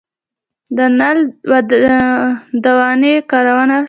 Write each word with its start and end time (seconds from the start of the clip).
د 0.75 0.79
نل 0.99 1.17
دوانۍ 2.63 3.13
کارونه 3.31 3.73
شته 3.75 3.79